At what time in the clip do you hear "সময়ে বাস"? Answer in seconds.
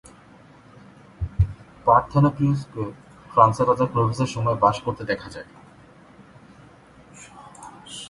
4.35-4.77